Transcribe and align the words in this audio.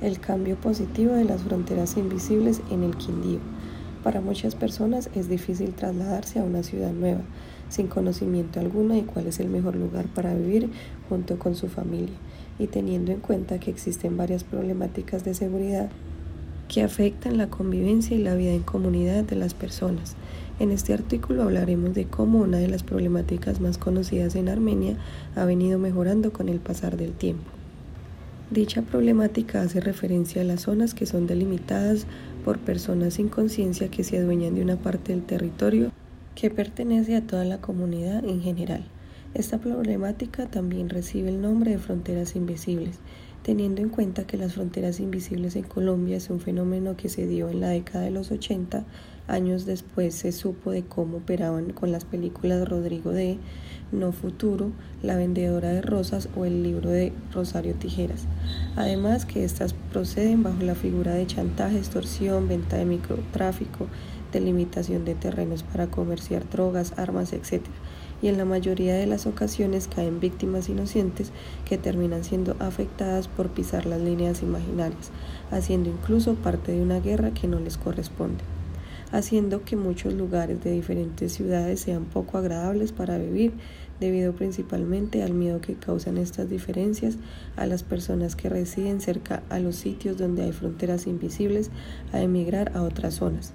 El 0.00 0.18
cambio 0.18 0.56
positivo 0.56 1.12
de 1.14 1.24
las 1.24 1.42
fronteras 1.42 1.96
invisibles 1.96 2.60
en 2.70 2.82
el 2.82 2.96
Quindío. 2.96 3.38
Para 4.02 4.20
muchas 4.20 4.54
personas 4.54 5.08
es 5.14 5.28
difícil 5.28 5.72
trasladarse 5.72 6.40
a 6.40 6.44
una 6.44 6.62
ciudad 6.62 6.92
nueva, 6.92 7.22
sin 7.70 7.86
conocimiento 7.86 8.60
alguno 8.60 8.94
de 8.94 9.04
cuál 9.04 9.28
es 9.28 9.40
el 9.40 9.48
mejor 9.48 9.76
lugar 9.76 10.06
para 10.06 10.34
vivir 10.34 10.68
junto 11.08 11.38
con 11.38 11.54
su 11.54 11.68
familia, 11.68 12.14
y 12.58 12.66
teniendo 12.66 13.12
en 13.12 13.20
cuenta 13.20 13.58
que 13.58 13.70
existen 13.70 14.16
varias 14.16 14.44
problemáticas 14.44 15.24
de 15.24 15.34
seguridad 15.34 15.88
que 16.68 16.82
afectan 16.82 17.38
la 17.38 17.48
convivencia 17.48 18.16
y 18.16 18.22
la 18.22 18.34
vida 18.34 18.52
en 18.52 18.62
comunidad 18.62 19.24
de 19.24 19.36
las 19.36 19.54
personas. 19.54 20.16
En 20.58 20.70
este 20.70 20.92
artículo 20.92 21.44
hablaremos 21.44 21.94
de 21.94 22.04
cómo 22.04 22.40
una 22.40 22.58
de 22.58 22.68
las 22.68 22.82
problemáticas 22.82 23.60
más 23.60 23.78
conocidas 23.78 24.34
en 24.34 24.48
Armenia 24.48 24.96
ha 25.36 25.44
venido 25.44 25.78
mejorando 25.78 26.32
con 26.32 26.48
el 26.48 26.60
pasar 26.60 26.96
del 26.96 27.12
tiempo. 27.12 27.50
Dicha 28.50 28.82
problemática 28.82 29.62
hace 29.62 29.80
referencia 29.80 30.42
a 30.42 30.44
las 30.44 30.62
zonas 30.62 30.92
que 30.92 31.06
son 31.06 31.26
delimitadas 31.26 32.06
por 32.44 32.58
personas 32.58 33.14
sin 33.14 33.28
conciencia 33.28 33.90
que 33.90 34.04
se 34.04 34.18
adueñan 34.18 34.54
de 34.54 34.62
una 34.62 34.76
parte 34.76 35.12
del 35.12 35.22
territorio 35.22 35.90
que 36.34 36.50
pertenece 36.50 37.16
a 37.16 37.26
toda 37.26 37.44
la 37.44 37.60
comunidad 37.60 38.22
en 38.24 38.42
general. 38.42 38.84
Esta 39.32 39.58
problemática 39.58 40.46
también 40.46 40.90
recibe 40.90 41.30
el 41.30 41.40
nombre 41.40 41.72
de 41.72 41.78
fronteras 41.78 42.36
invisibles, 42.36 42.98
teniendo 43.44 43.82
en 43.82 43.90
cuenta 43.90 44.26
que 44.26 44.38
las 44.38 44.54
fronteras 44.54 45.00
invisibles 45.00 45.54
en 45.54 45.64
Colombia 45.64 46.16
es 46.16 46.30
un 46.30 46.40
fenómeno 46.40 46.96
que 46.96 47.10
se 47.10 47.26
dio 47.26 47.50
en 47.50 47.60
la 47.60 47.68
década 47.68 48.02
de 48.02 48.10
los 48.10 48.32
80, 48.32 48.84
años 49.28 49.66
después 49.66 50.14
se 50.14 50.32
supo 50.32 50.70
de 50.70 50.82
cómo 50.82 51.18
operaban 51.18 51.72
con 51.72 51.92
las 51.92 52.06
películas 52.06 52.66
Rodrigo 52.66 53.10
de 53.10 53.36
No 53.92 54.12
Futuro, 54.12 54.72
La 55.02 55.16
Vendedora 55.16 55.68
de 55.68 55.82
Rosas 55.82 56.30
o 56.34 56.46
el 56.46 56.62
libro 56.62 56.88
de 56.88 57.12
Rosario 57.32 57.74
Tijeras. 57.74 58.24
Además 58.76 59.26
que 59.26 59.44
estas 59.44 59.74
proceden 59.92 60.42
bajo 60.42 60.62
la 60.62 60.74
figura 60.74 61.12
de 61.12 61.26
chantaje, 61.26 61.76
extorsión, 61.76 62.48
venta 62.48 62.78
de 62.78 62.86
microtráfico, 62.86 63.88
delimitación 64.32 65.04
de 65.04 65.14
terrenos 65.14 65.62
para 65.62 65.88
comerciar 65.88 66.48
drogas, 66.48 66.94
armas, 66.96 67.34
etc. 67.34 67.62
Y 68.24 68.28
en 68.28 68.38
la 68.38 68.46
mayoría 68.46 68.94
de 68.94 69.04
las 69.04 69.26
ocasiones 69.26 69.86
caen 69.86 70.18
víctimas 70.18 70.70
inocentes 70.70 71.30
que 71.68 71.76
terminan 71.76 72.24
siendo 72.24 72.56
afectadas 72.58 73.28
por 73.28 73.50
pisar 73.50 73.84
las 73.84 74.00
líneas 74.00 74.40
imaginarias, 74.40 75.10
haciendo 75.50 75.90
incluso 75.90 76.32
parte 76.32 76.72
de 76.72 76.80
una 76.80 77.00
guerra 77.00 77.34
que 77.34 77.48
no 77.48 77.60
les 77.60 77.76
corresponde 77.76 78.42
haciendo 79.12 79.62
que 79.62 79.76
muchos 79.76 80.12
lugares 80.14 80.64
de 80.64 80.72
diferentes 80.72 81.34
ciudades 81.34 81.78
sean 81.78 82.04
poco 82.04 82.36
agradables 82.36 82.90
para 82.90 83.16
vivir, 83.16 83.52
debido 84.00 84.32
principalmente 84.32 85.22
al 85.22 85.34
miedo 85.34 85.60
que 85.60 85.74
causan 85.74 86.18
estas 86.18 86.50
diferencias 86.50 87.16
a 87.54 87.66
las 87.66 87.84
personas 87.84 88.34
que 88.34 88.48
residen 88.48 89.00
cerca 89.00 89.44
a 89.50 89.60
los 89.60 89.76
sitios 89.76 90.16
donde 90.16 90.42
hay 90.42 90.52
fronteras 90.52 91.06
invisibles 91.06 91.70
a 92.12 92.22
emigrar 92.22 92.72
a 92.74 92.82
otras 92.82 93.14
zonas. 93.14 93.52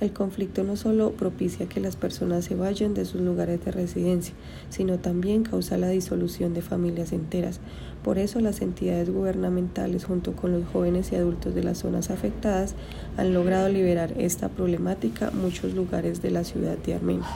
El 0.00 0.12
conflicto 0.12 0.62
no 0.62 0.76
solo 0.76 1.10
propicia 1.10 1.68
que 1.68 1.80
las 1.80 1.96
personas 1.96 2.44
se 2.44 2.54
vayan 2.54 2.94
de 2.94 3.04
sus 3.04 3.20
lugares 3.20 3.64
de 3.64 3.72
residencia, 3.72 4.32
sino 4.70 4.98
también 4.98 5.42
causa 5.42 5.76
la 5.76 5.88
disolución 5.88 6.54
de 6.54 6.62
familias 6.62 7.12
enteras. 7.12 7.58
Por 8.04 8.18
eso 8.18 8.38
las 8.38 8.60
entidades 8.60 9.10
gubernamentales 9.10 10.04
junto 10.04 10.36
con 10.36 10.52
los 10.52 10.68
jóvenes 10.68 11.10
y 11.10 11.16
adultos 11.16 11.56
de 11.56 11.64
las 11.64 11.78
zonas 11.78 12.10
afectadas 12.10 12.76
han 13.16 13.34
logrado 13.34 13.68
liberar 13.68 14.14
esta 14.18 14.48
problemática 14.48 15.32
muchos 15.32 15.74
lugares 15.74 16.22
de 16.22 16.30
la 16.30 16.44
ciudad 16.44 16.78
de 16.78 16.94
Armenia 16.94 17.26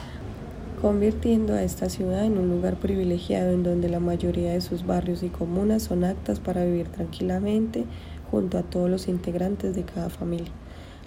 convirtiendo 0.81 1.53
a 1.53 1.63
esta 1.63 1.87
ciudad 1.87 2.25
en 2.25 2.37
un 2.37 2.49
lugar 2.49 2.75
privilegiado 2.75 3.53
en 3.53 3.63
donde 3.63 3.87
la 3.87 4.01
mayoría 4.01 4.51
de 4.51 4.59
sus 4.59 4.85
barrios 4.85 5.23
y 5.23 5.29
comunas 5.29 5.83
son 5.83 6.03
aptas 6.03 6.41
para 6.41 6.65
vivir 6.65 6.89
tranquilamente 6.89 7.85
junto 8.29 8.57
a 8.57 8.63
todos 8.63 8.89
los 8.89 9.07
integrantes 9.07 9.77
de 9.77 9.83
cada 9.83 10.09
familia. 10.09 10.51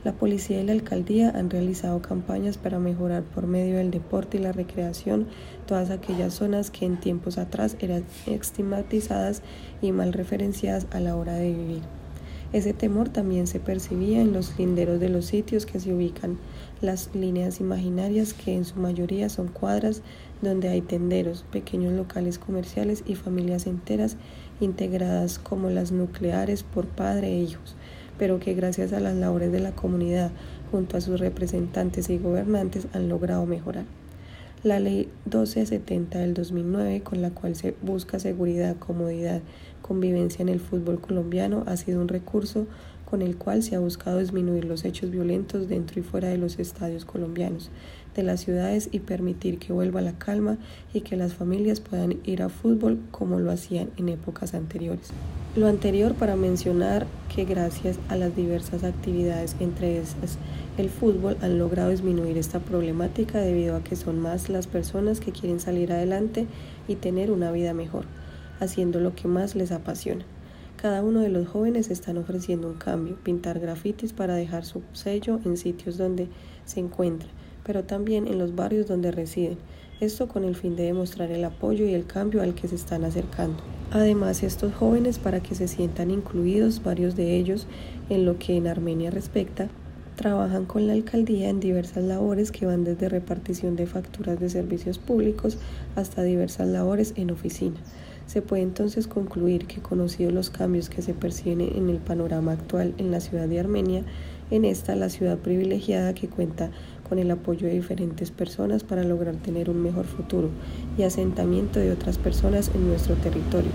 La 0.06 0.12
policía 0.12 0.60
y 0.60 0.64
la 0.64 0.70
alcaldía 0.70 1.30
han 1.30 1.50
realizado 1.50 2.00
campañas 2.00 2.58
para 2.58 2.78
mejorar 2.78 3.24
por 3.24 3.48
medio 3.48 3.78
del 3.78 3.90
deporte 3.90 4.36
y 4.36 4.40
la 4.40 4.52
recreación 4.52 5.26
todas 5.66 5.90
aquellas 5.90 6.32
zonas 6.32 6.70
que 6.70 6.86
en 6.86 7.00
tiempos 7.00 7.38
atrás 7.38 7.76
eran 7.80 8.04
estigmatizadas 8.24 9.42
y 9.82 9.90
mal 9.90 10.12
referenciadas 10.12 10.86
a 10.92 11.00
la 11.00 11.16
hora 11.16 11.34
de 11.34 11.52
vivir. 11.52 11.82
Ese 12.52 12.72
temor 12.72 13.08
también 13.08 13.48
se 13.48 13.58
percibía 13.58 14.20
en 14.20 14.32
los 14.32 14.56
linderos 14.56 15.00
de 15.00 15.08
los 15.08 15.26
sitios 15.26 15.66
que 15.66 15.80
se 15.80 15.92
ubican, 15.92 16.38
las 16.80 17.12
líneas 17.12 17.58
imaginarias 17.58 18.32
que 18.32 18.54
en 18.54 18.64
su 18.64 18.76
mayoría 18.76 19.28
son 19.28 19.48
cuadras 19.48 20.02
donde 20.40 20.68
hay 20.68 20.82
tenderos, 20.82 21.44
pequeños 21.50 21.94
locales 21.94 22.38
comerciales 22.38 23.02
y 23.06 23.16
familias 23.16 23.66
enteras 23.66 24.18
integradas 24.60 25.40
como 25.40 25.68
las 25.68 25.90
nucleares 25.90 26.62
por 26.62 26.86
padre 26.86 27.32
e 27.32 27.40
hijos 27.40 27.74
pero 28.18 28.38
que 28.38 28.54
gracias 28.54 28.92
a 28.92 29.00
las 29.00 29.14
labores 29.14 29.52
de 29.52 29.60
la 29.60 29.72
comunidad 29.72 30.30
junto 30.70 30.96
a 30.96 31.00
sus 31.00 31.20
representantes 31.20 32.10
y 32.10 32.18
gobernantes 32.18 32.86
han 32.92 33.08
logrado 33.08 33.46
mejorar. 33.46 33.84
La 34.62 34.80
ley 34.80 35.08
1270 35.26 36.18
del 36.18 36.34
2009, 36.34 37.02
con 37.02 37.22
la 37.22 37.30
cual 37.30 37.54
se 37.54 37.74
busca 37.82 38.18
seguridad, 38.18 38.76
comodidad, 38.76 39.40
convivencia 39.80 40.42
en 40.42 40.48
el 40.48 40.60
fútbol 40.60 41.00
colombiano, 41.00 41.62
ha 41.66 41.76
sido 41.76 42.00
un 42.00 42.08
recurso 42.08 42.66
con 43.06 43.22
el 43.22 43.36
cual 43.36 43.62
se 43.62 43.76
ha 43.76 43.78
buscado 43.78 44.18
disminuir 44.18 44.66
los 44.66 44.84
hechos 44.84 45.10
violentos 45.10 45.68
dentro 45.68 46.00
y 46.00 46.02
fuera 46.02 46.28
de 46.28 46.36
los 46.36 46.58
estadios 46.58 47.04
colombianos, 47.04 47.70
de 48.14 48.24
las 48.24 48.40
ciudades 48.40 48.88
y 48.92 48.98
permitir 48.98 49.58
que 49.58 49.72
vuelva 49.72 50.02
la 50.02 50.18
calma 50.18 50.58
y 50.92 51.00
que 51.02 51.16
las 51.16 51.32
familias 51.32 51.80
puedan 51.80 52.18
ir 52.24 52.42
a 52.42 52.48
fútbol 52.48 52.98
como 53.12 53.38
lo 53.38 53.50
hacían 53.52 53.90
en 53.96 54.08
épocas 54.08 54.54
anteriores. 54.54 55.10
Lo 55.54 55.68
anterior 55.68 56.14
para 56.14 56.36
mencionar 56.36 57.06
que 57.34 57.44
gracias 57.44 57.98
a 58.08 58.16
las 58.16 58.36
diversas 58.36 58.84
actividades, 58.84 59.56
entre 59.60 59.98
esas 59.98 60.36
el 60.76 60.90
fútbol, 60.90 61.38
han 61.40 61.58
logrado 61.58 61.90
disminuir 61.90 62.36
esta 62.36 62.60
problemática 62.60 63.38
debido 63.38 63.76
a 63.76 63.82
que 63.82 63.96
son 63.96 64.18
más 64.18 64.50
las 64.50 64.66
personas 64.66 65.20
que 65.20 65.32
quieren 65.32 65.60
salir 65.60 65.92
adelante 65.92 66.46
y 66.88 66.96
tener 66.96 67.30
una 67.30 67.52
vida 67.52 67.72
mejor, 67.72 68.04
haciendo 68.60 69.00
lo 69.00 69.14
que 69.14 69.28
más 69.28 69.54
les 69.54 69.72
apasiona. 69.72 70.26
Cada 70.86 71.02
uno 71.02 71.18
de 71.18 71.30
los 71.30 71.48
jóvenes 71.48 71.90
están 71.90 72.16
ofreciendo 72.16 72.68
un 72.68 72.74
cambio, 72.74 73.16
pintar 73.20 73.58
grafitis 73.58 74.12
para 74.12 74.36
dejar 74.36 74.64
su 74.64 74.82
sello 74.92 75.40
en 75.44 75.56
sitios 75.56 75.98
donde 75.98 76.28
se 76.64 76.78
encuentran, 76.78 77.32
pero 77.64 77.82
también 77.82 78.28
en 78.28 78.38
los 78.38 78.54
barrios 78.54 78.86
donde 78.86 79.10
residen. 79.10 79.58
Esto 79.98 80.28
con 80.28 80.44
el 80.44 80.54
fin 80.54 80.76
de 80.76 80.84
demostrar 80.84 81.32
el 81.32 81.44
apoyo 81.44 81.86
y 81.86 81.94
el 81.94 82.06
cambio 82.06 82.40
al 82.40 82.54
que 82.54 82.68
se 82.68 82.76
están 82.76 83.02
acercando. 83.02 83.64
Además, 83.90 84.44
estos 84.44 84.72
jóvenes, 84.74 85.18
para 85.18 85.40
que 85.40 85.56
se 85.56 85.66
sientan 85.66 86.12
incluidos, 86.12 86.84
varios 86.84 87.16
de 87.16 87.36
ellos, 87.36 87.66
en 88.08 88.24
lo 88.24 88.38
que 88.38 88.56
en 88.56 88.68
Armenia 88.68 89.10
respecta, 89.10 89.68
trabajan 90.14 90.66
con 90.66 90.86
la 90.86 90.92
alcaldía 90.92 91.48
en 91.48 91.58
diversas 91.58 92.04
labores 92.04 92.52
que 92.52 92.64
van 92.64 92.84
desde 92.84 93.08
repartición 93.08 93.74
de 93.74 93.86
facturas 93.86 94.38
de 94.38 94.50
servicios 94.50 94.98
públicos 94.98 95.58
hasta 95.96 96.22
diversas 96.22 96.68
labores 96.68 97.12
en 97.16 97.32
oficina. 97.32 97.80
Se 98.26 98.42
puede 98.42 98.62
entonces 98.62 99.06
concluir 99.06 99.66
que 99.66 99.80
conocidos 99.80 100.32
los 100.32 100.50
cambios 100.50 100.90
que 100.90 101.00
se 101.00 101.14
perciben 101.14 101.60
en 101.60 101.88
el 101.88 101.98
panorama 101.98 102.52
actual 102.52 102.92
en 102.98 103.12
la 103.12 103.20
ciudad 103.20 103.46
de 103.46 103.60
Armenia, 103.60 104.02
en 104.50 104.64
esta 104.64 104.96
la 104.96 105.08
ciudad 105.10 105.38
privilegiada 105.38 106.12
que 106.12 106.28
cuenta 106.28 106.70
con 107.08 107.20
el 107.20 107.30
apoyo 107.30 107.68
de 107.68 107.74
diferentes 107.74 108.32
personas 108.32 108.82
para 108.82 109.04
lograr 109.04 109.36
tener 109.36 109.70
un 109.70 109.80
mejor 109.80 110.06
futuro 110.06 110.50
y 110.98 111.04
asentamiento 111.04 111.78
de 111.78 111.92
otras 111.92 112.18
personas 112.18 112.70
en 112.74 112.88
nuestro 112.88 113.14
territorio, 113.14 113.70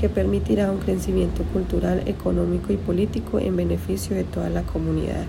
que 0.00 0.08
permitirá 0.08 0.72
un 0.72 0.78
crecimiento 0.78 1.44
cultural, 1.52 2.02
económico 2.06 2.72
y 2.72 2.76
político 2.78 3.38
en 3.38 3.56
beneficio 3.56 4.16
de 4.16 4.24
toda 4.24 4.50
la 4.50 4.62
comunidad. 4.62 5.26